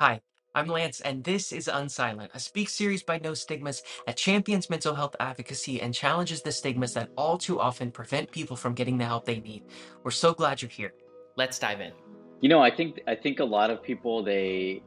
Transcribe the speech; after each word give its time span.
Hi, 0.00 0.18
I'm 0.54 0.66
Lance, 0.66 1.02
and 1.02 1.22
this 1.22 1.52
is 1.52 1.68
Unsilent, 1.68 2.30
a 2.32 2.40
speak 2.40 2.70
series 2.70 3.02
by 3.02 3.18
No 3.18 3.34
Stigmas 3.34 3.82
that 4.06 4.16
champions 4.16 4.70
mental 4.70 4.94
health 4.94 5.14
advocacy 5.20 5.82
and 5.82 5.92
challenges 5.92 6.40
the 6.40 6.52
stigmas 6.52 6.94
that 6.94 7.10
all 7.18 7.36
too 7.36 7.60
often 7.60 7.90
prevent 7.90 8.30
people 8.30 8.56
from 8.56 8.72
getting 8.72 8.96
the 8.96 9.04
help 9.04 9.26
they 9.26 9.40
need. 9.40 9.64
We're 10.02 10.10
so 10.10 10.32
glad 10.32 10.62
you're 10.62 10.70
here. 10.70 10.94
Let's 11.36 11.58
dive 11.58 11.82
in. 11.82 11.92
You 12.40 12.48
know, 12.48 12.62
I 12.62 12.74
think 12.74 13.02
I 13.06 13.14
think 13.14 13.40
a 13.40 13.44
lot 13.44 13.68
of 13.68 13.82
people 13.82 14.24
they 14.24 14.82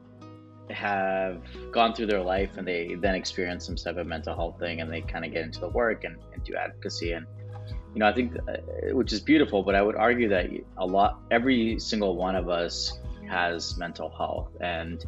have 0.70 1.42
gone 1.70 1.94
through 1.94 2.06
their 2.06 2.20
life 2.20 2.56
and 2.56 2.66
they 2.66 2.96
then 2.96 3.14
experience 3.14 3.66
some 3.66 3.76
type 3.76 3.98
of 3.98 4.08
mental 4.08 4.34
health 4.34 4.58
thing 4.58 4.80
and 4.80 4.92
they 4.92 5.02
kind 5.02 5.24
of 5.24 5.30
get 5.30 5.44
into 5.44 5.60
the 5.60 5.68
work 5.68 6.02
and, 6.02 6.16
and 6.32 6.42
do 6.42 6.56
advocacy 6.56 7.12
and 7.12 7.24
you 7.92 8.00
know 8.00 8.06
i 8.06 8.12
think 8.12 8.34
uh, 8.48 8.56
which 8.92 9.12
is 9.12 9.20
beautiful 9.20 9.62
but 9.62 9.74
i 9.74 9.82
would 9.82 9.94
argue 9.94 10.26
that 10.26 10.46
a 10.78 10.86
lot 10.86 11.20
every 11.30 11.78
single 11.78 12.16
one 12.16 12.34
of 12.34 12.48
us 12.48 12.98
has 13.28 13.76
mental 13.76 14.10
health 14.10 14.50
and 14.60 15.04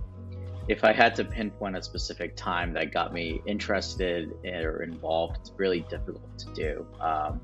if 0.68 0.84
i 0.84 0.92
had 0.92 1.14
to 1.14 1.24
pinpoint 1.24 1.76
a 1.76 1.82
specific 1.82 2.34
time 2.36 2.72
that 2.72 2.92
got 2.92 3.12
me 3.12 3.40
interested 3.46 4.32
or 4.44 4.82
involved 4.82 5.36
it's 5.40 5.52
really 5.56 5.80
difficult 5.88 6.38
to 6.38 6.52
do 6.54 6.86
um, 7.00 7.40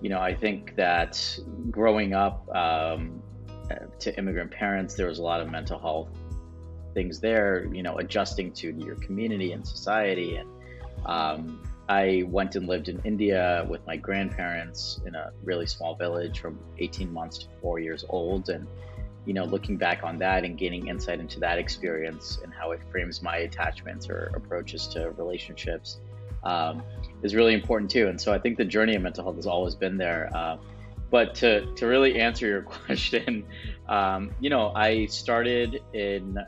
you 0.00 0.08
know 0.08 0.20
i 0.20 0.34
think 0.34 0.74
that 0.76 1.38
growing 1.70 2.14
up 2.14 2.48
um, 2.54 3.22
to 3.98 4.16
immigrant 4.18 4.50
parents 4.50 4.94
there 4.94 5.06
was 5.06 5.18
a 5.18 5.22
lot 5.22 5.40
of 5.40 5.50
mental 5.50 5.78
health 5.78 6.08
things 6.94 7.20
there, 7.20 7.66
you 7.72 7.82
know, 7.82 7.98
adjusting 7.98 8.52
to 8.52 8.72
your 8.78 8.94
community 8.96 9.52
and 9.52 9.66
society. 9.66 10.36
And 10.36 10.48
um, 11.04 11.60
I 11.88 12.24
went 12.28 12.56
and 12.56 12.66
lived 12.66 12.88
in 12.88 13.02
India 13.04 13.66
with 13.68 13.84
my 13.86 13.96
grandparents 13.96 15.00
in 15.04 15.14
a 15.14 15.32
really 15.42 15.66
small 15.66 15.94
village 15.96 16.40
from 16.40 16.58
18 16.78 17.12
months 17.12 17.38
to 17.38 17.46
four 17.60 17.80
years 17.80 18.04
old. 18.08 18.48
And, 18.48 18.66
you 19.26 19.34
know, 19.34 19.44
looking 19.44 19.76
back 19.76 20.02
on 20.04 20.18
that 20.18 20.44
and 20.44 20.58
gaining 20.58 20.88
insight 20.88 21.20
into 21.20 21.40
that 21.40 21.58
experience 21.58 22.38
and 22.42 22.52
how 22.52 22.72
it 22.72 22.80
frames 22.90 23.22
my 23.22 23.38
attachments 23.38 24.08
or 24.08 24.30
approaches 24.34 24.86
to 24.88 25.10
relationships 25.12 25.98
um, 26.42 26.82
is 27.22 27.34
really 27.34 27.54
important 27.54 27.90
too. 27.90 28.08
And 28.08 28.20
so 28.20 28.32
I 28.32 28.38
think 28.38 28.58
the 28.58 28.64
journey 28.64 28.94
of 28.94 29.02
mental 29.02 29.24
health 29.24 29.36
has 29.36 29.46
always 29.46 29.74
been 29.74 29.96
there. 29.96 30.30
Uh, 30.34 30.58
but 31.10 31.34
to, 31.36 31.72
to 31.74 31.86
really 31.86 32.20
answer 32.20 32.46
your 32.46 32.62
question, 32.86 33.44
um, 33.88 34.34
you 34.40 34.50
know, 34.50 34.72
I 34.74 35.06
started 35.06 35.80
in 35.92 36.38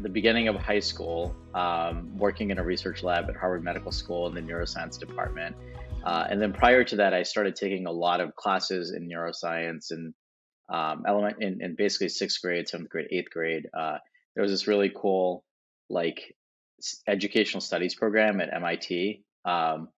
the 0.00 0.08
beginning 0.08 0.48
of 0.48 0.56
high 0.56 0.80
school, 0.80 1.34
um, 1.54 2.16
working 2.16 2.50
in 2.50 2.58
a 2.58 2.62
research 2.62 3.02
lab 3.02 3.28
at 3.28 3.36
Harvard 3.36 3.64
Medical 3.64 3.92
School 3.92 4.26
in 4.26 4.34
the 4.34 4.40
neuroscience 4.40 4.98
department. 4.98 5.56
Uh, 6.04 6.26
and 6.30 6.40
then 6.40 6.52
prior 6.52 6.84
to 6.84 6.96
that, 6.96 7.12
I 7.12 7.22
started 7.22 7.56
taking 7.56 7.86
a 7.86 7.92
lot 7.92 8.20
of 8.20 8.34
classes 8.36 8.92
in 8.92 9.08
neuroscience 9.08 9.90
and 9.90 10.14
um, 10.68 11.04
element 11.06 11.36
in, 11.40 11.62
in, 11.62 11.74
basically 11.74 12.08
sixth 12.08 12.42
grade, 12.42 12.68
seventh 12.68 12.90
grade, 12.90 13.08
eighth 13.10 13.30
grade. 13.30 13.68
Uh, 13.72 13.98
there 14.34 14.42
was 14.42 14.52
this 14.52 14.66
really 14.66 14.92
cool 14.94 15.44
like 15.88 16.36
educational 17.06 17.60
studies 17.60 17.94
program 17.94 18.40
at 18.40 18.52
MIT 18.52 19.24
um, 19.44 19.88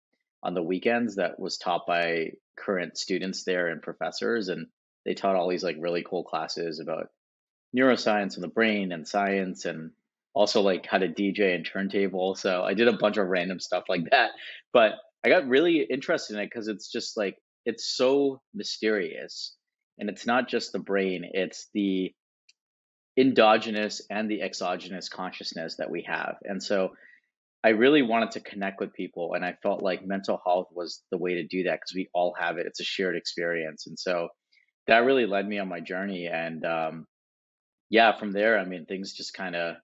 on 0.42 0.54
the 0.54 0.62
weekends 0.62 1.16
that 1.16 1.38
was 1.38 1.58
taught 1.58 1.86
by 1.86 2.32
current 2.56 2.96
students 2.96 3.44
there 3.44 3.68
and 3.68 3.82
professors, 3.82 4.48
and 4.48 4.66
they 5.04 5.14
taught 5.14 5.36
all 5.36 5.48
these 5.48 5.64
like 5.64 5.76
really 5.78 6.04
cool 6.08 6.24
classes 6.24 6.78
about 6.80 7.08
neuroscience 7.76 8.34
and 8.34 8.42
the 8.42 8.48
brain 8.48 8.92
and 8.92 9.06
science 9.06 9.64
and 9.64 9.90
also 10.34 10.60
like 10.60 10.86
how 10.86 10.98
to 10.98 11.08
DJ 11.08 11.54
and 11.54 11.66
turntable. 11.66 12.34
So 12.34 12.62
I 12.62 12.74
did 12.74 12.88
a 12.88 12.96
bunch 12.96 13.16
of 13.16 13.26
random 13.26 13.60
stuff 13.60 13.84
like 13.88 14.10
that. 14.10 14.30
But 14.72 14.92
I 15.24 15.28
got 15.28 15.48
really 15.48 15.82
interested 15.82 16.34
in 16.34 16.40
it 16.40 16.46
because 16.46 16.68
it's 16.68 16.90
just 16.90 17.16
like 17.16 17.36
it's 17.66 17.84
so 17.84 18.40
mysterious. 18.54 19.56
And 20.00 20.08
it's 20.08 20.26
not 20.26 20.48
just 20.48 20.72
the 20.72 20.78
brain, 20.78 21.30
it's 21.32 21.68
the 21.74 22.12
endogenous 23.16 24.00
and 24.10 24.30
the 24.30 24.42
exogenous 24.42 25.08
consciousness 25.08 25.76
that 25.76 25.90
we 25.90 26.02
have. 26.08 26.36
And 26.42 26.62
so 26.62 26.90
I 27.62 27.70
really 27.70 28.00
wanted 28.00 28.30
to 28.32 28.40
connect 28.40 28.80
with 28.80 28.94
people 28.94 29.34
and 29.34 29.44
I 29.44 29.56
felt 29.62 29.82
like 29.82 30.06
mental 30.06 30.40
health 30.44 30.68
was 30.72 31.02
the 31.10 31.18
way 31.18 31.34
to 31.34 31.46
do 31.46 31.64
that 31.64 31.80
because 31.80 31.94
we 31.94 32.08
all 32.14 32.34
have 32.38 32.56
it. 32.56 32.66
It's 32.66 32.80
a 32.80 32.84
shared 32.84 33.16
experience. 33.16 33.86
And 33.86 33.98
so 33.98 34.28
that 34.86 35.04
really 35.04 35.26
led 35.26 35.46
me 35.46 35.58
on 35.58 35.68
my 35.68 35.80
journey 35.80 36.26
and 36.26 36.64
um, 36.64 37.06
yeah, 37.90 38.16
from 38.16 38.32
there, 38.32 38.58
I 38.58 38.64
mean, 38.64 38.86
things 38.86 39.12
just 39.12 39.34
kind 39.34 39.54
of 39.54 39.76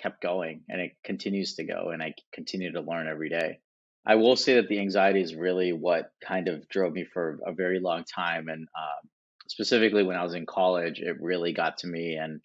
kept 0.00 0.22
going 0.22 0.62
and 0.68 0.80
it 0.80 0.92
continues 1.04 1.56
to 1.56 1.64
go. 1.64 1.90
And 1.92 2.02
I 2.02 2.14
continue 2.32 2.72
to 2.72 2.80
learn 2.80 3.08
every 3.08 3.28
day. 3.28 3.58
I 4.06 4.14
will 4.14 4.36
say 4.36 4.54
that 4.54 4.68
the 4.68 4.78
anxiety 4.78 5.20
is 5.20 5.34
really 5.34 5.72
what 5.72 6.10
kind 6.26 6.48
of 6.48 6.66
drove 6.68 6.94
me 6.94 7.04
for 7.04 7.38
a 7.46 7.52
very 7.52 7.80
long 7.80 8.04
time. 8.04 8.48
And 8.48 8.62
um, 8.62 9.10
specifically 9.50 10.04
when 10.04 10.16
I 10.16 10.22
was 10.22 10.34
in 10.34 10.46
college, 10.46 11.00
it 11.00 11.16
really 11.20 11.52
got 11.52 11.78
to 11.78 11.88
me. 11.88 12.14
And 12.14 12.40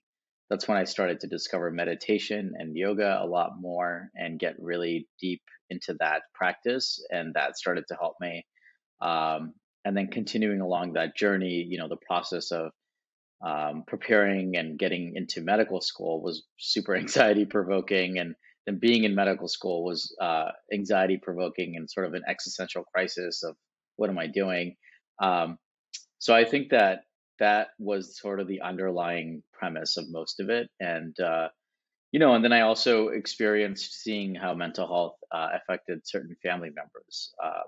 that's 0.49 0.67
when 0.67 0.79
I 0.79 0.85
started 0.85 1.19
to 1.19 1.27
discover 1.27 1.69
meditation 1.69 2.53
and 2.57 2.75
yoga 2.75 3.19
a 3.21 3.27
lot 3.27 3.51
more 3.59 4.09
and 4.15 4.39
get 4.39 4.55
really 4.57 5.07
deep 5.21 5.43
into 5.69 5.95
that 5.99 6.23
practice. 6.33 6.99
And 7.11 7.35
that 7.35 7.57
started 7.57 7.83
to 7.89 7.95
help 7.95 8.15
me. 8.19 8.43
Um, 9.01 9.53
and 9.85 9.95
then 9.95 10.07
continuing 10.07 10.61
along 10.61 10.93
that 10.93 11.15
journey, 11.15 11.63
you 11.69 11.77
know, 11.77 11.87
the 11.87 12.05
process 12.07 12.51
of 12.51 12.71
um, 13.45 13.83
preparing 13.85 14.57
and 14.57 14.79
getting 14.79 15.13
into 15.15 15.41
medical 15.41 15.81
school 15.81 16.23
was 16.23 16.43
super 16.57 16.95
anxiety 17.03 17.45
provoking 17.45 18.17
and 18.17 18.33
then 18.65 18.79
being 18.79 19.03
in 19.03 19.13
medical 19.13 19.47
school 19.47 19.83
was 19.83 20.15
uh, 20.19 20.49
anxiety 20.73 21.19
provoking 21.21 21.75
and 21.75 21.87
sort 21.87 22.07
of 22.07 22.15
an 22.15 22.23
existential 22.27 22.83
crisis 22.83 23.43
of 23.43 23.55
what 23.97 24.09
am 24.09 24.17
i 24.17 24.25
doing 24.25 24.75
um, 25.21 25.59
so 26.25 26.33
i 26.33 26.43
think 26.43 26.69
that 26.69 27.01
that 27.39 27.67
was 27.77 28.17
sort 28.19 28.39
of 28.39 28.47
the 28.47 28.61
underlying 28.61 29.43
premise 29.51 29.97
of 29.97 30.09
most 30.09 30.39
of 30.39 30.49
it. 30.49 30.69
And 30.79 31.19
uh, 31.19 31.49
you 32.11 32.19
know 32.19 32.33
and 32.33 32.43
then 32.43 32.53
i 32.53 32.61
also 32.61 33.09
experienced 33.09 34.01
seeing 34.01 34.33
how 34.33 34.53
mental 34.53 34.87
health 34.87 35.17
uh, 35.31 35.49
affected 35.53 35.99
certain 36.03 36.35
family 36.41 36.71
members 36.79 37.33
uh, 37.43 37.65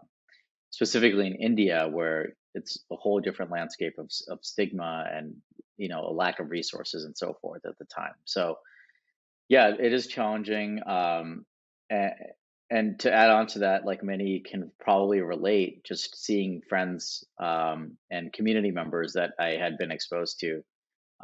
specifically 0.72 1.28
in 1.28 1.35
india 1.35 1.88
where 1.91 2.34
it's 2.56 2.73
a 2.91 2.95
whole 2.95 3.19
different 3.19 3.51
landscape 3.51 3.95
of, 4.00 4.09
of 4.29 4.40
stigma 4.41 5.06
and 5.13 5.35
you 5.78 5.89
know 5.89 6.01
a 6.07 6.13
lack 6.24 6.39
of 6.39 6.50
resources 6.50 7.06
and 7.06 7.16
so 7.16 7.38
forth 7.41 7.63
at 7.66 7.78
the 7.78 7.85
time. 7.85 8.18
So 8.25 8.57
yeah 9.50 9.68
it 9.88 9.94
is 9.94 10.07
challenging 10.07 10.81
um, 10.88 11.45
and 12.69 13.00
to 13.00 13.13
add 13.13 13.29
on 13.29 13.47
to 13.47 13.59
that 13.59 13.85
like 13.85 14.03
many 14.03 14.39
can 14.39 14.72
probably 14.79 15.22
relate 15.22 15.83
just 15.83 16.22
seeing 16.22 16.61
friends 16.67 17.23
um, 17.39 17.97
and 18.11 18.33
community 18.33 18.72
members 18.72 19.13
that 19.13 19.31
i 19.39 19.50
had 19.50 19.78
been 19.78 19.91
exposed 19.91 20.39
to 20.39 20.61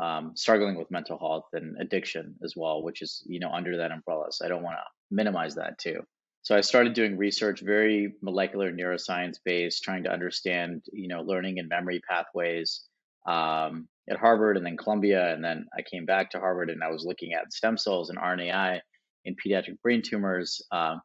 um, 0.02 0.32
struggling 0.36 0.76
with 0.76 0.90
mental 0.90 1.20
health 1.20 1.46
and 1.54 1.80
addiction 1.80 2.36
as 2.44 2.54
well 2.56 2.82
which 2.82 3.02
is 3.02 3.24
you 3.26 3.40
know 3.40 3.52
under 3.52 3.78
that 3.78 3.92
umbrella 3.92 4.26
so 4.32 4.46
i 4.46 4.48
don't 4.48 4.64
want 4.64 4.76
to 4.76 5.16
minimize 5.16 5.56
that 5.56 5.78
too 5.78 6.02
so 6.42 6.56
i 6.56 6.62
started 6.62 6.94
doing 6.94 7.18
research 7.18 7.62
very 7.62 8.16
molecular 8.22 8.72
neuroscience 8.72 9.38
based 9.46 9.84
trying 9.84 10.04
to 10.04 10.12
understand 10.12 10.84
you 10.92 11.08
know 11.08 11.22
learning 11.22 11.60
and 11.60 11.70
memory 11.70 12.02
pathways 12.10 12.86
um, 13.26 13.88
at 14.10 14.18
Harvard 14.18 14.58
and 14.58 14.66
then 14.66 14.78
Columbia. 14.78 15.34
And 15.34 15.44
then 15.44 15.68
I 15.78 15.82
came 15.82 16.06
back 16.06 16.32
to 16.32 16.40
Harvard 16.40 16.70
and 16.70 16.84
I 16.84 16.90
was 16.90 17.06
looking 17.06 17.34
at 17.34 17.54
stem 17.54 17.78
cells 17.78 18.10
and 18.10 18.20
RNAi 18.20 18.80
in 19.26 19.36
pediatric 19.36 19.82
brain 19.82 20.02
tumors. 20.02 20.62
Um, 20.72 21.02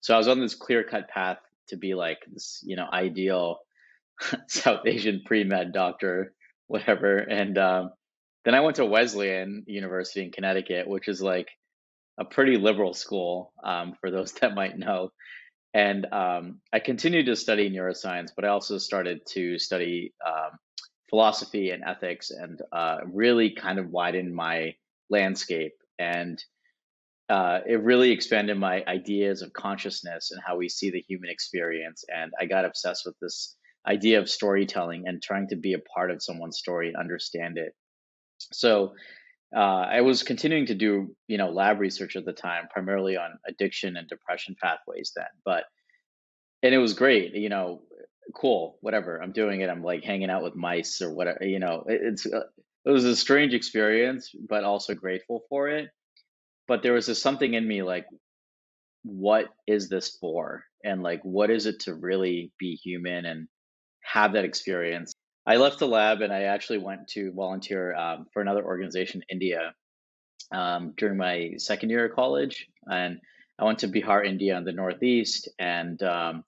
so 0.00 0.14
I 0.14 0.18
was 0.18 0.28
on 0.28 0.40
this 0.40 0.54
clear 0.54 0.84
cut 0.84 1.08
path 1.08 1.38
to 1.68 1.76
be 1.76 1.94
like 1.94 2.18
this, 2.30 2.62
you 2.64 2.76
know, 2.76 2.86
ideal 2.92 3.58
South 4.48 4.86
Asian 4.86 5.22
pre 5.24 5.44
med 5.44 5.72
doctor, 5.72 6.34
whatever. 6.66 7.18
And 7.18 7.58
um, 7.58 7.90
then 8.44 8.54
I 8.54 8.60
went 8.60 8.76
to 8.76 8.86
Wesleyan 8.86 9.64
University 9.66 10.22
in 10.22 10.32
Connecticut, 10.32 10.88
which 10.88 11.08
is 11.08 11.20
like 11.20 11.48
a 12.18 12.24
pretty 12.24 12.56
liberal 12.56 12.94
school 12.94 13.52
um, 13.62 13.94
for 14.00 14.10
those 14.10 14.32
that 14.40 14.54
might 14.54 14.78
know. 14.78 15.12
And 15.74 16.06
um, 16.12 16.60
I 16.72 16.80
continued 16.80 17.26
to 17.26 17.36
study 17.36 17.70
neuroscience, 17.70 18.30
but 18.34 18.44
I 18.44 18.48
also 18.48 18.78
started 18.78 19.20
to 19.32 19.58
study 19.58 20.14
um, 20.26 20.58
philosophy 21.10 21.70
and 21.70 21.84
ethics 21.84 22.30
and 22.30 22.60
uh, 22.72 22.98
really 23.06 23.50
kind 23.50 23.78
of 23.78 23.90
widened 23.90 24.34
my 24.34 24.74
landscape 25.10 25.74
and 25.98 26.42
uh, 27.28 27.60
it 27.66 27.82
really 27.82 28.10
expanded 28.10 28.58
my 28.58 28.82
ideas 28.86 29.42
of 29.42 29.52
consciousness 29.52 30.30
and 30.30 30.40
how 30.44 30.56
we 30.56 30.68
see 30.68 30.90
the 30.90 31.04
human 31.08 31.30
experience 31.30 32.04
and 32.14 32.32
i 32.40 32.46
got 32.46 32.64
obsessed 32.64 33.04
with 33.06 33.18
this 33.20 33.56
idea 33.86 34.18
of 34.18 34.28
storytelling 34.28 35.04
and 35.06 35.22
trying 35.22 35.48
to 35.48 35.56
be 35.56 35.74
a 35.74 35.78
part 35.78 36.10
of 36.10 36.22
someone's 36.22 36.58
story 36.58 36.88
and 36.88 36.96
understand 36.96 37.58
it 37.58 37.74
so 38.52 38.92
uh, 39.56 39.86
i 39.90 40.00
was 40.00 40.22
continuing 40.22 40.66
to 40.66 40.74
do 40.74 41.14
you 41.26 41.38
know 41.38 41.50
lab 41.50 41.80
research 41.80 42.16
at 42.16 42.24
the 42.24 42.32
time 42.32 42.68
primarily 42.70 43.16
on 43.16 43.38
addiction 43.46 43.96
and 43.96 44.08
depression 44.08 44.54
pathways 44.60 45.12
then 45.16 45.26
but 45.44 45.64
and 46.62 46.74
it 46.74 46.78
was 46.78 46.94
great 46.94 47.34
you 47.34 47.48
know 47.48 47.82
cool, 48.34 48.78
whatever. 48.80 49.20
I'm 49.22 49.32
doing 49.32 49.60
it. 49.60 49.70
I'm 49.70 49.82
like 49.82 50.04
hanging 50.04 50.30
out 50.30 50.42
with 50.42 50.54
mice 50.54 51.02
or 51.02 51.12
whatever. 51.12 51.44
You 51.44 51.58
know, 51.58 51.84
it, 51.86 52.00
it's 52.02 52.26
uh, 52.26 52.44
it 52.84 52.90
was 52.90 53.04
a 53.04 53.16
strange 53.16 53.54
experience, 53.54 54.30
but 54.48 54.64
also 54.64 54.94
grateful 54.94 55.42
for 55.48 55.68
it. 55.68 55.90
But 56.68 56.82
there 56.82 56.92
was 56.92 57.06
this 57.06 57.20
something 57.20 57.54
in 57.54 57.66
me 57.66 57.82
like, 57.82 58.06
what 59.02 59.46
is 59.66 59.88
this 59.88 60.16
for? 60.20 60.64
And 60.84 61.02
like, 61.02 61.20
what 61.22 61.50
is 61.50 61.66
it 61.66 61.80
to 61.80 61.94
really 61.94 62.52
be 62.58 62.74
human 62.74 63.24
and 63.24 63.48
have 64.04 64.34
that 64.34 64.44
experience? 64.44 65.12
I 65.46 65.56
left 65.56 65.78
the 65.78 65.88
lab 65.88 66.20
and 66.20 66.32
I 66.32 66.42
actually 66.42 66.78
went 66.78 67.08
to 67.14 67.32
volunteer 67.32 67.94
um, 67.96 68.26
for 68.32 68.42
another 68.42 68.64
organization 68.64 69.22
in 69.28 69.36
India 69.36 69.72
um, 70.52 70.94
during 70.96 71.16
my 71.16 71.52
second 71.56 71.90
year 71.90 72.06
of 72.06 72.14
college, 72.14 72.66
and 72.86 73.18
I 73.58 73.64
went 73.64 73.80
to 73.80 73.88
Bihar, 73.88 74.26
India, 74.26 74.56
in 74.56 74.64
the 74.64 74.72
Northeast, 74.72 75.48
and 75.58 76.02
um, 76.02 76.44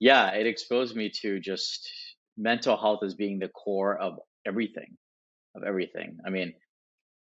yeah, 0.00 0.30
it 0.34 0.46
exposed 0.46 0.94
me 0.96 1.10
to 1.22 1.40
just 1.40 1.88
mental 2.36 2.76
health 2.76 3.00
as 3.04 3.14
being 3.14 3.38
the 3.38 3.48
core 3.48 3.96
of 3.96 4.18
everything, 4.46 4.96
of 5.54 5.62
everything. 5.64 6.18
I 6.26 6.30
mean, 6.30 6.52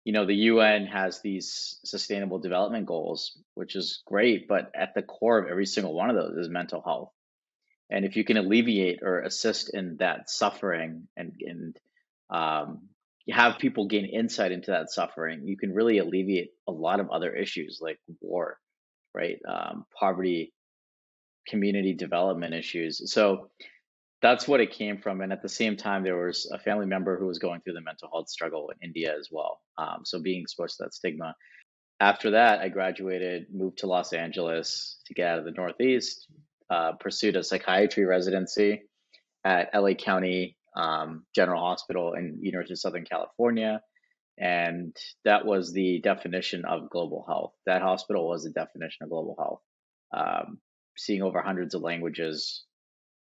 you 0.10 0.14
know, 0.14 0.26
the 0.26 0.34
UN 0.34 0.88
has 0.88 1.22
these 1.22 1.78
sustainable 1.86 2.40
development 2.40 2.88
goals, 2.88 3.38
which 3.54 3.76
is 3.76 4.02
great, 4.08 4.48
but 4.48 4.72
at 4.74 4.96
the 4.96 5.04
core 5.04 5.38
of 5.38 5.48
every 5.48 5.68
single 5.68 5.94
one 5.94 6.10
of 6.10 6.16
those 6.16 6.36
is 6.36 6.50
mental 6.50 6.82
health. 6.82 7.12
And 7.92 8.04
if 8.06 8.16
you 8.16 8.24
can 8.24 8.36
alleviate 8.36 9.04
or 9.04 9.20
assist 9.20 9.72
in 9.72 9.98
that 9.98 10.28
suffering 10.28 11.08
and, 11.16 11.34
and 11.42 11.78
um, 12.32 12.90
have 13.30 13.60
people 13.60 13.86
gain 13.86 14.06
insight 14.06 14.52
into 14.52 14.72
that 14.72 14.90
suffering, 14.90 15.46
you 15.46 15.58
can 15.58 15.76
really 15.76 16.00
alleviate 16.00 16.54
a 16.68 16.72
lot 16.72 17.00
of 17.00 17.12
other 17.12 17.32
issues 17.32 17.78
like 17.80 18.00
war, 18.20 18.58
right? 19.14 19.38
Um, 19.48 19.86
poverty, 19.96 20.54
community 21.48 21.94
development 21.94 22.56
issues. 22.56 23.14
So 23.14 23.52
that's 24.22 24.48
what 24.48 24.60
it 24.60 24.72
came 24.72 24.98
from. 24.98 25.22
And 25.22 25.32
at 25.32 25.42
the 25.42 25.50
same 25.50 25.78
time, 25.78 26.04
there 26.04 26.18
was 26.18 26.50
a 26.52 26.60
family 26.60 26.86
member 26.86 27.18
who 27.18 27.28
was 27.28 27.40
going 27.40 27.62
through 27.62 27.74
the 27.74 27.82
mental 27.82 28.10
health 28.12 28.30
struggle 28.30 28.70
in 28.70 28.88
India 28.88 29.16
as 29.18 29.30
well. 29.32 29.62
Um, 29.78 30.02
so 30.04 30.22
being 30.22 30.42
exposed 30.42 30.78
to 30.78 30.84
that 30.84 30.94
stigma. 30.94 31.36
After 32.02 32.32
that, 32.32 32.60
I 32.60 32.70
graduated, 32.70 33.48
moved 33.54 33.80
to 33.80 33.88
Los 33.88 34.14
Angeles 34.14 35.02
to 35.06 35.14
get 35.14 35.28
out 35.28 35.40
of 35.40 35.46
the 35.46 35.52
Northeast, 35.52 36.28
uh, 36.70 36.94
pursued 36.94 37.36
a 37.36 37.44
psychiatry 37.44 38.06
residency 38.06 38.84
at 39.44 39.70
LA 39.74 39.94
County 39.94 40.58
um, 40.76 41.26
General 41.36 41.62
Hospital 41.62 42.14
in 42.14 42.40
University 42.42 42.74
of 42.74 42.80
Southern 42.80 43.06
California. 43.06 43.82
And 44.38 44.96
that 45.26 45.46
was 45.46 45.74
the 45.74 46.00
definition 46.02 46.64
of 46.66 46.90
global 46.90 47.26
health. 47.28 47.54
That 47.66 47.82
hospital 47.82 48.28
was 48.28 48.44
the 48.44 48.52
definition 48.52 49.04
of 49.04 49.10
global 49.10 49.36
health. 49.38 49.62
Um, 50.16 50.60
seeing 50.98 51.22
over 51.22 51.42
hundreds 51.42 51.76
of 51.76 51.82
languages, 51.82 52.64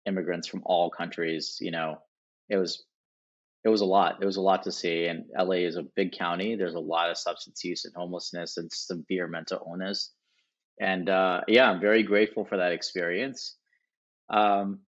immigrants 0.06 0.49
from 0.49 0.62
all 0.64 0.91
countries. 0.91 1.58
You 1.61 1.70
know, 1.70 1.99
it 2.49 2.56
was 2.56 2.85
it 3.64 3.69
was 3.69 3.82
a 3.82 3.87
lot. 3.87 4.19
It 4.23 4.26
was 4.26 4.37
a 4.37 4.41
lot 4.41 4.62
to 4.64 4.73
see. 4.73 5.06
And 5.06 5.25
LA 5.38 5.67
is 5.67 5.76
a 5.76 5.85
big 5.94 6.12
county. 6.12 6.56
There's 6.56 6.75
a 6.75 6.81
lot 6.81 7.11
of 7.11 7.19
substance 7.19 7.62
use 7.62 7.85
and 7.85 7.94
homelessness 7.94 8.56
and 8.56 8.70
severe 8.73 9.26
mental 9.26 9.62
illness. 9.67 10.12
And 10.81 11.11
uh, 11.11 11.43
yeah, 11.47 11.70
I'm 11.70 11.81
very 11.81 12.02
grateful 12.02 12.47
for 12.47 12.56
that 12.56 12.73
experience. 12.73 13.56
Um, 14.31 14.81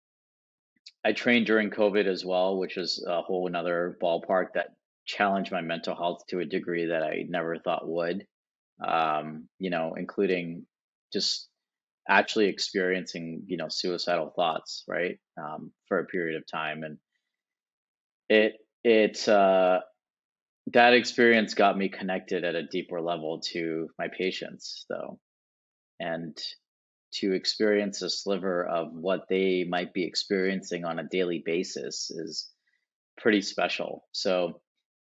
I 1.04 1.12
trained 1.12 1.46
during 1.46 1.70
COVID 1.70 2.06
as 2.06 2.24
well, 2.24 2.56
which 2.56 2.76
is 2.78 3.04
a 3.06 3.20
whole 3.20 3.46
another 3.46 3.98
ballpark 4.00 4.54
that 4.54 4.68
challenged 5.04 5.52
my 5.52 5.60
mental 5.60 5.94
health 5.94 6.22
to 6.28 6.38
a 6.38 6.44
degree 6.44 6.86
that 6.86 7.02
I 7.02 7.26
never 7.28 7.58
thought 7.58 7.88
would. 7.88 8.26
Um, 8.82 9.48
you 9.58 9.68
know, 9.68 9.94
including 9.98 10.64
just 11.12 11.48
actually 12.08 12.46
experiencing 12.46 13.42
you 13.46 13.56
know 13.56 13.68
suicidal 13.68 14.32
thoughts 14.34 14.84
right 14.88 15.18
um, 15.40 15.70
for 15.88 15.98
a 15.98 16.06
period 16.06 16.36
of 16.36 16.44
time 16.46 16.82
and 16.82 16.98
it 18.28 18.54
it 18.84 19.28
uh, 19.28 19.80
that 20.72 20.94
experience 20.94 21.54
got 21.54 21.76
me 21.78 21.88
connected 21.88 22.44
at 22.44 22.54
a 22.54 22.66
deeper 22.66 23.00
level 23.00 23.40
to 23.40 23.88
my 23.98 24.08
patients 24.08 24.84
though 24.88 25.18
and 26.00 26.36
to 27.12 27.32
experience 27.32 28.00
a 28.02 28.08
sliver 28.08 28.66
of 28.66 28.88
what 28.92 29.28
they 29.28 29.64
might 29.68 29.92
be 29.92 30.04
experiencing 30.04 30.84
on 30.84 30.98
a 30.98 31.08
daily 31.08 31.42
basis 31.44 32.10
is 32.10 32.50
pretty 33.18 33.42
special. 33.42 34.04
So 34.12 34.60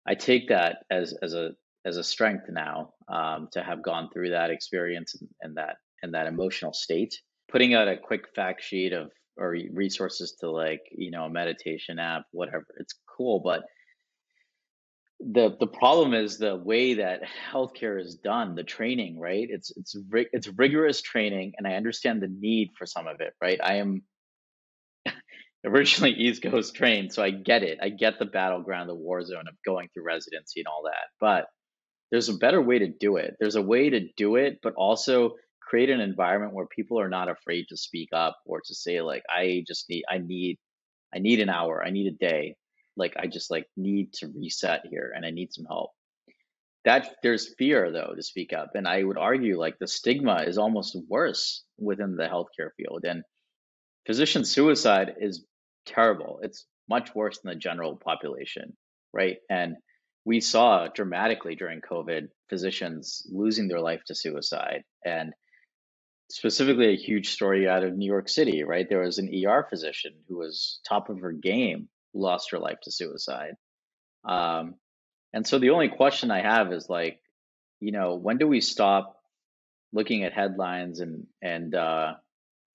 i 0.06 0.14
take 0.14 0.48
that 0.48 0.78
as 0.90 1.14
as 1.22 1.34
a 1.34 1.52
as 1.86 1.96
a 1.96 2.04
strength 2.04 2.44
now 2.48 2.92
um, 3.08 3.48
to 3.52 3.62
have 3.62 3.82
gone 3.82 4.08
through 4.12 4.30
that 4.30 4.50
experience 4.50 5.14
and, 5.20 5.28
and 5.40 5.56
that 5.56 5.76
and 6.04 6.14
that 6.14 6.26
emotional 6.26 6.72
state. 6.72 7.14
Putting 7.50 7.74
out 7.74 7.88
a 7.88 7.96
quick 7.96 8.26
fact 8.34 8.62
sheet 8.62 8.92
of 8.92 9.10
or 9.36 9.56
resources 9.72 10.36
to 10.40 10.50
like 10.50 10.82
you 10.92 11.10
know 11.10 11.24
a 11.24 11.30
meditation 11.30 11.98
app, 11.98 12.22
whatever, 12.30 12.66
it's 12.78 12.94
cool, 13.16 13.40
but 13.40 13.64
the 15.20 15.56
the 15.58 15.66
problem 15.66 16.12
is 16.12 16.38
the 16.38 16.56
way 16.56 16.94
that 16.94 17.22
healthcare 17.52 18.00
is 18.00 18.16
done, 18.16 18.54
the 18.54 18.64
training, 18.64 19.18
right? 19.18 19.46
It's 19.48 19.72
it's 19.76 19.96
it's 20.12 20.48
rigorous 20.56 21.02
training, 21.02 21.52
and 21.56 21.66
I 21.66 21.74
understand 21.74 22.22
the 22.22 22.28
need 22.28 22.70
for 22.76 22.86
some 22.86 23.06
of 23.06 23.20
it, 23.20 23.32
right? 23.40 23.58
I 23.62 23.76
am 23.76 24.02
originally 25.64 26.12
East 26.12 26.42
Coast 26.42 26.74
trained, 26.74 27.12
so 27.12 27.22
I 27.22 27.30
get 27.30 27.62
it. 27.62 27.78
I 27.82 27.88
get 27.88 28.18
the 28.18 28.26
battleground, 28.26 28.88
the 28.88 28.94
war 28.94 29.22
zone 29.22 29.48
of 29.48 29.54
going 29.64 29.88
through 29.92 30.04
residency 30.04 30.60
and 30.60 30.66
all 30.66 30.82
that, 30.84 31.08
but 31.20 31.46
there's 32.10 32.28
a 32.28 32.34
better 32.34 32.60
way 32.60 32.78
to 32.78 32.88
do 32.88 33.16
it. 33.16 33.34
There's 33.40 33.56
a 33.56 33.62
way 33.62 33.90
to 33.90 34.08
do 34.16 34.36
it, 34.36 34.58
but 34.62 34.74
also 34.74 35.34
create 35.74 35.90
an 35.90 36.00
environment 36.00 36.54
where 36.54 36.66
people 36.66 37.00
are 37.00 37.08
not 37.08 37.28
afraid 37.28 37.66
to 37.68 37.76
speak 37.76 38.10
up 38.12 38.36
or 38.46 38.60
to 38.64 38.72
say 38.72 39.00
like 39.00 39.24
i 39.28 39.64
just 39.66 39.90
need 39.90 40.04
i 40.08 40.18
need 40.18 40.56
i 41.12 41.18
need 41.18 41.40
an 41.40 41.48
hour 41.48 41.82
i 41.84 41.90
need 41.90 42.06
a 42.06 42.16
day. 42.16 42.54
Like 42.96 43.14
i 43.16 43.26
just 43.26 43.50
like 43.50 43.66
need 43.76 44.12
to 44.18 44.28
reset 44.28 44.82
here 44.88 45.12
and 45.16 45.26
i 45.26 45.30
need 45.30 45.52
some 45.52 45.64
help. 45.64 45.90
That 46.84 47.16
there's 47.24 47.56
fear 47.58 47.90
though 47.90 48.12
to 48.14 48.22
speak 48.22 48.52
up 48.52 48.70
and 48.76 48.86
i 48.86 49.02
would 49.02 49.18
argue 49.18 49.58
like 49.58 49.76
the 49.80 49.88
stigma 49.88 50.44
is 50.46 50.58
almost 50.58 50.96
worse 51.08 51.64
within 51.76 52.14
the 52.14 52.28
healthcare 52.28 52.70
field 52.76 53.04
and 53.04 53.24
physician 54.06 54.44
suicide 54.44 55.16
is 55.20 55.44
terrible. 55.86 56.38
It's 56.44 56.66
much 56.88 57.16
worse 57.16 57.40
than 57.40 57.52
the 57.52 57.58
general 57.58 57.96
population 57.96 58.76
right? 59.12 59.38
And 59.50 59.74
we 60.24 60.40
saw 60.40 60.86
dramatically 60.86 61.56
during 61.56 61.80
covid 61.80 62.28
physicians 62.48 63.26
losing 63.28 63.66
their 63.66 63.80
life 63.80 64.02
to 64.06 64.14
suicide 64.14 64.84
and 65.04 65.32
specifically 66.34 66.88
a 66.88 66.96
huge 66.96 67.28
story 67.30 67.68
out 67.68 67.84
of 67.84 67.96
New 67.96 68.10
York 68.10 68.28
City, 68.28 68.64
right? 68.64 68.88
There 68.88 69.02
was 69.02 69.18
an 69.18 69.30
ER 69.32 69.64
physician 69.70 70.14
who 70.28 70.38
was 70.38 70.80
top 70.86 71.08
of 71.08 71.20
her 71.20 71.30
game, 71.30 71.88
lost 72.12 72.50
her 72.50 72.58
life 72.58 72.78
to 72.82 72.90
suicide. 72.90 73.52
Um, 74.28 74.74
and 75.32 75.46
so 75.46 75.60
the 75.60 75.70
only 75.70 75.90
question 75.90 76.32
I 76.32 76.42
have 76.42 76.72
is 76.72 76.88
like, 76.88 77.20
you 77.78 77.92
know, 77.92 78.16
when 78.16 78.38
do 78.38 78.48
we 78.48 78.60
stop 78.60 79.16
looking 79.92 80.24
at 80.24 80.32
headlines 80.32 80.98
and 80.98 81.28
and 81.40 81.72
uh, 81.72 82.14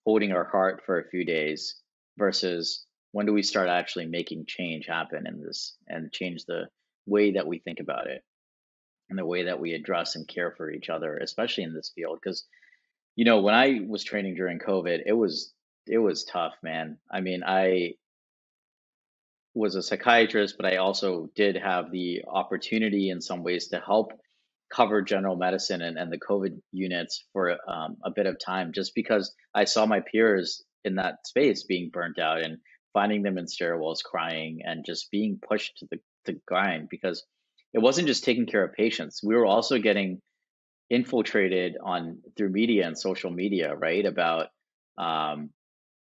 holding 0.06 0.32
our 0.32 0.46
heart 0.46 0.84
for 0.86 0.98
a 0.98 1.10
few 1.10 1.26
days 1.26 1.76
versus 2.18 2.86
when 3.12 3.26
do 3.26 3.34
we 3.34 3.44
start 3.44 3.68
actually 3.68 4.06
making 4.06 4.46
change 4.48 4.86
happen 4.86 5.28
in 5.28 5.42
this 5.42 5.76
and 5.86 6.14
change 6.14 6.46
the 6.46 6.70
way 7.06 7.34
that 7.34 7.46
we 7.46 7.60
think 7.60 7.82
about 7.82 8.08
it 8.08 8.24
and 9.10 9.20
the 9.20 9.26
way 9.26 9.44
that 9.44 9.60
we 9.60 9.74
address 9.74 10.16
and 10.16 10.30
care 10.30 10.54
for 10.56 10.72
each 10.72 10.88
other, 10.88 11.18
especially 11.18 11.66
in 11.66 11.74
this 11.74 11.92
field? 11.94 12.20
Because 12.24 12.46
you 13.20 13.26
know, 13.26 13.42
when 13.42 13.54
I 13.54 13.82
was 13.86 14.06
training 14.06 14.36
during 14.36 14.60
COVID, 14.60 15.02
it 15.06 15.12
was 15.12 15.54
it 15.86 15.98
was 15.98 16.24
tough, 16.24 16.54
man. 16.64 17.00
I 17.12 17.20
mean, 17.20 17.44
I 17.46 17.96
was 19.54 19.76
a 19.76 19.84
psychiatrist, 19.84 20.56
but 20.56 20.66
I 20.66 20.78
also 20.78 21.30
did 21.36 21.58
have 21.58 21.92
the 21.92 22.22
opportunity 22.26 23.10
in 23.10 23.20
some 23.20 23.44
ways 23.44 23.68
to 23.68 23.82
help 23.82 24.14
cover 24.74 25.02
general 25.02 25.36
medicine 25.36 25.82
and, 25.82 25.98
and 25.98 26.10
the 26.10 26.18
COVID 26.18 26.62
units 26.72 27.26
for 27.34 27.58
um, 27.70 27.98
a 28.06 28.10
bit 28.10 28.26
of 28.26 28.38
time, 28.40 28.72
just 28.72 28.96
because 28.96 29.36
I 29.54 29.66
saw 29.66 29.86
my 29.86 30.00
peers 30.00 30.64
in 30.86 30.96
that 30.96 31.28
space 31.28 31.64
being 31.64 31.90
burnt 31.92 32.20
out 32.20 32.42
and 32.42 32.60
finding 32.94 33.22
them 33.22 33.38
in 33.38 33.48
stairwells 33.48 34.02
crying 34.02 34.60
and 34.64 34.86
just 34.86 35.12
being 35.12 35.42
pushed 35.46 35.76
to 35.80 35.88
the 35.92 36.00
to 36.28 36.40
grind 36.48 36.88
because 36.90 37.26
it 37.74 37.80
wasn't 37.80 38.08
just 38.08 38.24
taking 38.24 38.46
care 38.46 38.64
of 38.64 38.72
patients. 38.72 39.22
We 39.22 39.36
were 39.36 39.46
also 39.46 39.78
getting 39.78 40.22
infiltrated 40.90 41.78
on 41.84 42.20
through 42.36 42.50
media 42.50 42.88
and 42.88 42.98
social 42.98 43.32
media, 43.32 43.76
right? 43.76 44.06
About, 44.06 44.48
um, 44.98 45.52